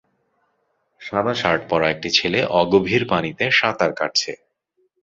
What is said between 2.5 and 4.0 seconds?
অগভীর পানিতে সাঁতার